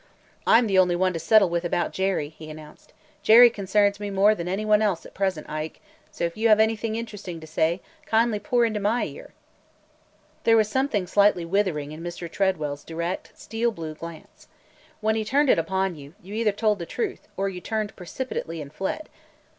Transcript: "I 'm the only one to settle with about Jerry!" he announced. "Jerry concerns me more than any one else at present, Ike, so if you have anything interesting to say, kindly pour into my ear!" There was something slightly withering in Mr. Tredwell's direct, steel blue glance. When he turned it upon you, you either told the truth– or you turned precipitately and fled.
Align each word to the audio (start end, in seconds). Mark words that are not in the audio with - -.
"I 0.47 0.57
'm 0.57 0.65
the 0.65 0.79
only 0.79 0.95
one 0.95 1.13
to 1.13 1.19
settle 1.19 1.47
with 1.47 1.63
about 1.63 1.93
Jerry!" 1.93 2.29
he 2.29 2.49
announced. 2.49 2.91
"Jerry 3.21 3.51
concerns 3.51 3.99
me 3.99 4.09
more 4.09 4.33
than 4.33 4.47
any 4.47 4.65
one 4.65 4.81
else 4.81 5.05
at 5.05 5.13
present, 5.13 5.47
Ike, 5.47 5.79
so 6.09 6.23
if 6.23 6.35
you 6.35 6.49
have 6.49 6.59
anything 6.59 6.95
interesting 6.95 7.39
to 7.39 7.45
say, 7.45 7.81
kindly 8.07 8.39
pour 8.39 8.65
into 8.65 8.79
my 8.79 9.05
ear!" 9.05 9.31
There 10.43 10.57
was 10.57 10.67
something 10.69 11.05
slightly 11.05 11.45
withering 11.45 11.91
in 11.91 12.01
Mr. 12.01 12.27
Tredwell's 12.27 12.83
direct, 12.83 13.33
steel 13.39 13.69
blue 13.71 13.93
glance. 13.93 14.47
When 15.01 15.13
he 15.13 15.23
turned 15.23 15.51
it 15.51 15.59
upon 15.59 15.93
you, 15.95 16.15
you 16.19 16.33
either 16.33 16.51
told 16.51 16.79
the 16.79 16.87
truth– 16.87 17.27
or 17.37 17.47
you 17.47 17.61
turned 17.61 17.95
precipitately 17.95 18.59
and 18.59 18.73
fled. 18.73 19.07